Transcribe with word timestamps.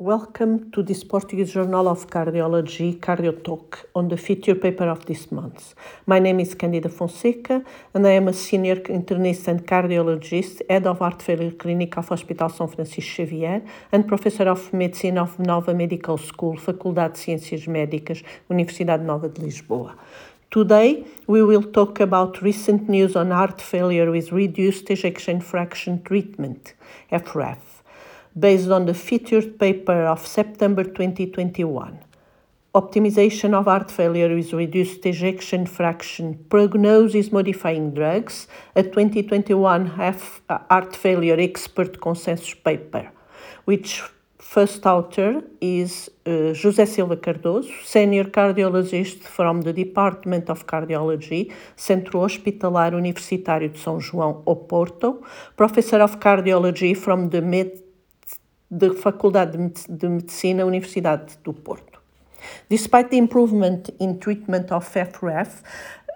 Welcome 0.00 0.70
to 0.70 0.84
this 0.84 1.02
Portuguese 1.02 1.54
Journal 1.54 1.88
of 1.88 2.06
Cardiology 2.06 3.00
Cardiotalk 3.00 3.84
on 3.96 4.06
the 4.06 4.16
feature 4.16 4.54
paper 4.54 4.84
of 4.84 5.04
this 5.06 5.32
month. 5.32 5.74
My 6.06 6.20
name 6.20 6.38
is 6.38 6.54
Candida 6.54 6.88
Fonseca 6.88 7.64
and 7.92 8.06
I 8.06 8.12
am 8.12 8.28
a 8.28 8.32
senior 8.32 8.76
internist 8.76 9.48
and 9.48 9.66
cardiologist, 9.66 10.62
head 10.70 10.86
of 10.86 11.00
heart 11.00 11.20
failure 11.20 11.50
clinic 11.50 11.98
of 11.98 12.10
Hospital 12.10 12.48
São 12.48 12.72
Francisco 12.72 13.24
Xavier 13.24 13.60
and 13.90 14.06
professor 14.06 14.48
of 14.48 14.72
medicine 14.72 15.18
of 15.18 15.36
Nova 15.40 15.74
Medical 15.74 16.16
School, 16.16 16.56
Faculdade 16.58 17.14
de 17.14 17.18
Ciências 17.18 17.66
Médicas, 17.66 18.22
Universidade 18.48 19.02
Nova 19.02 19.28
de 19.28 19.40
Lisboa. 19.40 19.96
Today, 20.52 21.04
we 21.26 21.42
will 21.42 21.72
talk 21.72 21.98
about 21.98 22.40
recent 22.40 22.88
news 22.88 23.16
on 23.16 23.32
heart 23.32 23.60
failure 23.60 24.12
with 24.12 24.30
reduced 24.30 24.88
ejection 24.92 25.40
fraction 25.40 26.00
treatment, 26.04 26.74
HFrEF 27.10 27.58
based 28.38 28.70
on 28.70 28.86
the 28.86 28.94
featured 28.94 29.58
paper 29.58 30.06
of 30.06 30.26
September 30.26 30.84
2021. 30.84 31.98
Optimization 32.74 33.54
of 33.54 33.64
heart 33.64 33.90
failure 33.90 34.34
with 34.34 34.52
reduced 34.52 35.04
ejection 35.06 35.66
fraction 35.66 36.38
prognosis 36.50 37.32
modifying 37.32 37.94
drugs, 37.94 38.46
a 38.76 38.82
2021 38.82 39.86
heart 39.86 40.94
failure 40.94 41.40
expert 41.40 42.00
consensus 42.00 42.54
paper, 42.54 43.10
which 43.64 44.02
first 44.38 44.86
author 44.86 45.42
is 45.60 46.10
uh, 46.26 46.52
José 46.54 46.86
Silva 46.86 47.16
Cardoso, 47.16 47.72
senior 47.84 48.24
cardiologist 48.24 49.22
from 49.22 49.62
the 49.62 49.72
Department 49.72 50.48
of 50.48 50.66
Cardiology, 50.66 51.52
Centro 51.74 52.20
Hospitalar 52.20 52.92
Universitário 52.92 53.68
de 53.68 53.78
São 53.78 53.98
João, 54.00 54.42
Oporto, 54.46 55.22
professor 55.56 56.00
of 56.00 56.18
cardiology 56.18 56.94
from 56.94 57.30
the 57.30 57.40
Med 57.40 57.87
da 58.70 58.92
Faculdade 58.94 59.56
de 59.88 60.08
Medicina, 60.08 60.64
Universidade 60.64 61.38
do 61.42 61.52
Porto. 61.52 61.98
Despite 62.68 63.10
the 63.10 63.18
improvement 63.18 63.90
in 63.98 64.18
treatment 64.18 64.72
of 64.72 64.88
HFrEF 64.92 65.62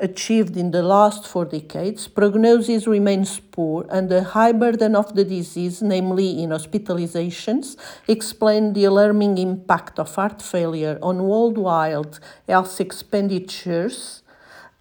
achieved 0.00 0.56
in 0.56 0.70
the 0.70 0.82
last 0.82 1.26
four 1.26 1.44
decades, 1.44 2.08
prognosis 2.08 2.86
remains 2.86 3.38
poor 3.38 3.86
and 3.90 4.08
the 4.08 4.22
high 4.22 4.52
burden 4.52 4.96
of 4.96 5.14
the 5.14 5.24
disease, 5.24 5.82
namely 5.82 6.42
in 6.42 6.50
hospitalizations, 6.50 7.76
explain 8.08 8.72
the 8.72 8.84
alarming 8.84 9.38
impact 9.38 9.98
of 9.98 10.14
heart 10.14 10.40
failure 10.42 10.98
on 11.02 11.24
worldwide 11.24 12.18
health 12.48 12.80
expenditures 12.80 14.22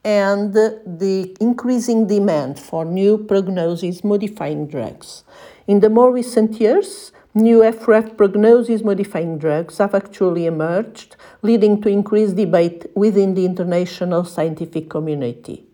and 0.04 0.54
the 0.54 1.36
increasing 1.42 2.08
demand 2.08 2.58
for 2.58 2.86
new 2.86 3.18
prognosis 3.18 4.04
modifying 4.04 4.66
drugs. 4.68 5.24
In 5.68 5.82
the 5.82 5.90
more 5.90 6.12
recent 6.12 6.60
years, 6.60 7.12
New 7.40 7.60
HFrEF 7.60 8.18
prognosis 8.18 8.84
modifying 8.84 9.38
drugs 9.38 9.78
have 9.78 9.96
actually 9.96 10.46
emerged, 10.46 11.16
leading 11.42 11.82
to 11.82 11.88
increased 11.88 12.36
debate 12.36 12.86
within 12.96 13.34
the 13.34 13.46
international 13.46 14.26
scientific 14.26 14.90
community. 14.90 15.66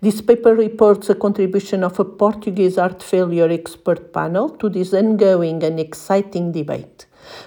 This 0.00 0.22
paper 0.22 0.54
reports 0.54 1.10
a 1.10 1.14
contribution 1.14 1.84
of 1.84 2.00
a 2.00 2.04
Portuguese 2.04 2.76
heart 2.76 3.02
failure 3.02 3.50
expert 3.50 4.12
panel 4.14 4.48
to 4.56 4.70
this 4.70 4.94
ongoing 4.94 5.62
and 5.62 5.78
exciting 5.78 6.50
debate. 6.50 7.04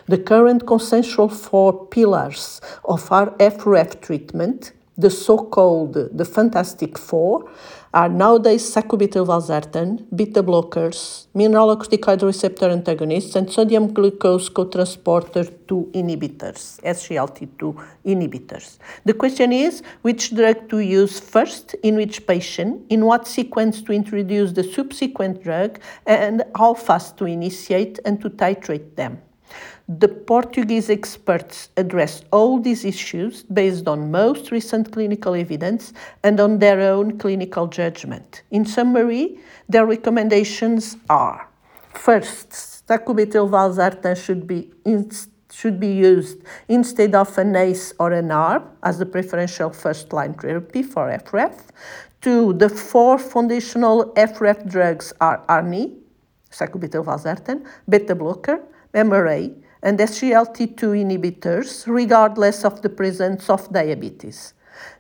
The 0.08 0.20
current 0.20 0.68
consensual 0.68 1.30
four 1.30 1.88
pillars 1.88 2.62
of 2.84 3.12
our 3.12 3.32
HFrEF 3.38 4.00
treatment, 4.00 4.74
the 4.98 5.10
so-called 5.10 5.94
the 5.94 6.26
Fantastic 6.26 6.98
Four, 6.98 7.50
are 7.94 8.10
nowadays 8.10 8.64
sacubitril 8.74 9.26
valsartan, 9.26 10.06
beta 10.14 10.44
blockers, 10.44 11.28
mineralocorticoid 11.34 12.22
receptor 12.24 12.70
antagonists, 12.70 13.36
and 13.38 13.50
sodium 13.50 13.94
glucose 13.94 14.50
cotransporter 14.50 15.50
2 15.68 15.92
inhibitors, 15.94 16.82
SGLT2 16.82 17.86
inhibitors. 18.06 18.78
The 19.06 19.14
question 19.14 19.54
is 19.54 19.82
which 20.02 20.36
drug 20.36 20.68
to 20.70 20.80
use 20.80 21.22
first, 21.22 21.74
in 21.84 21.96
which 21.96 22.28
patient, 22.28 22.86
in 22.90 23.06
what 23.06 23.28
sequence 23.28 23.82
to 23.84 23.94
introduce 23.94 24.52
the 24.52 24.64
subsequent 24.64 25.42
drug, 25.42 25.80
and 26.06 26.44
how 26.58 26.74
fast 26.74 27.18
to 27.18 27.26
initiate 27.26 28.00
and 28.04 28.22
to 28.22 28.30
titrate 28.30 28.96
them. 28.96 29.22
The 29.88 30.08
Portuguese 30.08 30.90
experts 30.90 31.70
address 31.78 32.24
all 32.32 32.60
these 32.60 32.86
issues 32.86 33.44
based 33.44 33.88
on 33.88 34.10
most 34.10 34.52
recent 34.52 34.92
clinical 34.92 35.36
evidence 35.36 35.94
and 36.24 36.40
on 36.40 36.58
their 36.58 36.82
own 36.82 37.20
clinical 37.20 37.68
judgment. 37.68 38.42
In 38.50 38.66
summary, 38.66 39.40
their 39.70 39.86
recommendations 39.86 40.98
are 41.10 41.48
first, 41.94 42.50
sacubitril 42.88 43.50
valsartan 43.50 44.16
should 44.18 44.48
be 44.48 44.72
should 45.52 45.80
be 45.80 45.88
used 45.88 46.40
instead 46.68 47.16
of 47.16 47.38
an 47.38 47.56
ACE 47.56 47.94
or 47.98 48.12
an 48.12 48.28
ARB 48.28 48.64
as 48.84 49.00
the 49.00 49.06
preferential 49.06 49.70
first-line 49.70 50.34
therapy 50.34 50.84
for 50.84 51.08
HFrEF. 51.08 51.70
Two, 52.20 52.54
the 52.54 52.68
four 52.68 53.18
foundational 53.18 54.12
HFrEF 54.16 54.70
drugs 54.70 55.14
are 55.22 55.46
ARNI, 55.48 55.94
sacubitril 56.52 57.06
valsartan, 57.06 57.66
beta 57.88 58.16
blocker, 58.16 58.60
MRA, 58.96 59.54
and 59.84 60.00
SGLT2 60.00 60.82
inhibitors, 61.06 61.86
regardless 61.86 62.66
of 62.66 62.82
the 62.82 62.90
presence 62.90 63.50
of 63.50 63.72
diabetes. 63.72 64.54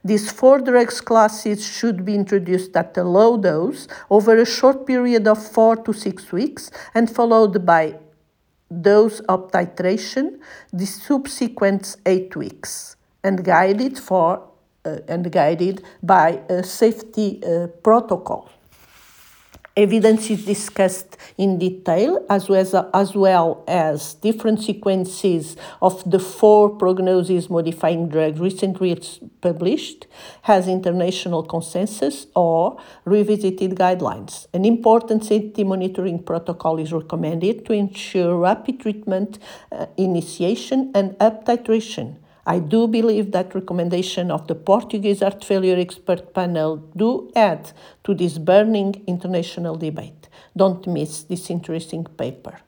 These 0.03 0.31
four 0.31 0.59
drugs 0.59 1.01
classes 1.01 1.65
should 1.65 2.05
be 2.05 2.13
introduced 2.13 2.75
at 2.77 2.95
a 2.97 3.03
low 3.03 3.37
dose 3.37 3.87
over 4.09 4.37
a 4.37 4.45
short 4.45 4.85
period 4.85 5.27
of 5.27 5.43
four 5.43 5.75
to 5.77 5.93
six 5.93 6.31
weeks 6.31 6.69
and 6.93 7.09
followed 7.09 7.65
by 7.65 7.95
dose 8.81 9.21
up 9.29 9.51
titration 9.51 10.39
the 10.73 10.85
subsequent 10.85 11.97
eight 12.05 12.35
weeks 12.35 12.95
and 13.23 13.43
guided 13.43 13.97
for 13.97 14.47
uh, 14.85 14.97
and 15.07 15.31
guided 15.31 15.83
by 16.03 16.41
a 16.49 16.63
safety 16.63 17.41
uh, 17.43 17.67
protocol. 17.83 18.49
Evidence 19.77 20.29
is 20.29 20.45
discussed 20.45 21.17
in 21.37 21.59
detail, 21.59 22.25
as 22.29 22.47
well 22.47 22.61
as, 22.61 22.73
as 22.93 23.13
well 23.13 23.61
as 23.67 24.13
different 24.13 24.61
sequences 24.61 25.57
of 25.81 26.09
the 26.09 26.17
four 26.17 26.69
prognosis 26.69 27.49
modifying 27.49 28.07
drugs 28.07 28.39
recently 28.39 28.97
published, 29.41 30.07
has 30.43 30.69
international 30.69 31.43
consensus 31.43 32.27
or 32.37 32.79
revisited 33.03 33.71
guidelines. 33.71 34.47
An 34.53 34.63
important 34.63 35.25
safety 35.25 35.65
monitoring 35.65 36.23
protocol 36.23 36.79
is 36.79 36.93
recommended 36.93 37.65
to 37.65 37.73
ensure 37.73 38.37
rapid 38.37 38.79
treatment 38.79 39.39
uh, 39.73 39.87
initiation 39.97 40.89
and 40.95 41.17
up 41.19 41.45
titration 41.45 42.15
I 42.47 42.59
do 42.59 42.87
believe 42.87 43.31
that 43.31 43.55
recommendation 43.55 44.29
of 44.29 44.47
the 44.47 44.55
Portuguese 44.55 45.21
heart 45.21 45.43
failure 45.43 45.77
expert 45.77 46.33
panel 46.33 46.77
do 46.95 47.31
add 47.35 47.71
to 48.03 48.13
this 48.13 48.37
burning 48.37 49.03
international 49.07 49.75
debate. 49.75 50.29
Don't 50.55 50.85
miss 50.85 51.23
this 51.23 51.49
interesting 51.49 52.03
paper. 52.03 52.59